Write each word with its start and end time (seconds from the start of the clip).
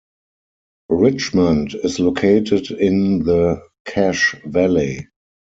Richmond 0.89 1.75
is 1.83 1.99
located 1.99 2.71
in 2.71 3.19
the 3.23 3.61
Cache 3.85 4.33
Valley. 4.47 5.07